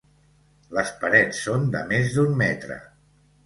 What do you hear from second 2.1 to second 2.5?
d'un